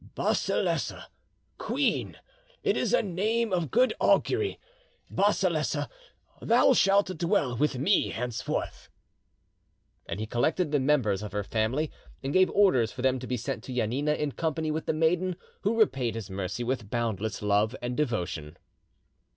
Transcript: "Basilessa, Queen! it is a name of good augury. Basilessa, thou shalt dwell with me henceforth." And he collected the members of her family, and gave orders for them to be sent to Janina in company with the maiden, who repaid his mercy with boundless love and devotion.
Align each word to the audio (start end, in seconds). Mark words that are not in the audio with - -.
"Basilessa, 0.15 1.09
Queen! 1.59 2.17
it 2.63 2.75
is 2.75 2.91
a 2.91 3.03
name 3.03 3.53
of 3.53 3.69
good 3.69 3.93
augury. 3.99 4.59
Basilessa, 5.11 5.87
thou 6.41 6.73
shalt 6.73 7.15
dwell 7.19 7.55
with 7.55 7.77
me 7.77 8.09
henceforth." 8.09 8.89
And 10.07 10.19
he 10.19 10.25
collected 10.25 10.71
the 10.71 10.79
members 10.79 11.21
of 11.21 11.33
her 11.33 11.43
family, 11.43 11.91
and 12.23 12.33
gave 12.33 12.49
orders 12.49 12.91
for 12.91 13.03
them 13.03 13.19
to 13.19 13.27
be 13.27 13.37
sent 13.37 13.63
to 13.65 13.75
Janina 13.75 14.13
in 14.15 14.31
company 14.31 14.71
with 14.71 14.87
the 14.87 14.93
maiden, 14.93 15.35
who 15.61 15.79
repaid 15.79 16.15
his 16.15 16.31
mercy 16.31 16.63
with 16.63 16.89
boundless 16.89 17.43
love 17.43 17.75
and 17.79 17.95
devotion. 17.95 18.57